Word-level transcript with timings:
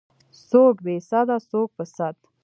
څوک 0.49 0.75
بې 0.85 0.95
سده 1.09 1.37
څوک 1.49 1.69
په 1.77 1.83
سد. 1.95 2.15